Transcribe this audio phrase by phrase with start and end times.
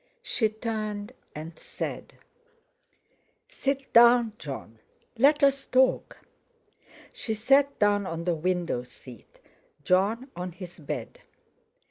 [0.23, 2.13] She turned and said:
[3.47, 4.79] "Sit down, Jon;
[5.19, 6.17] let's talk."
[7.13, 9.37] She sat down on the window seat,
[9.83, 11.19] Jon on his bed.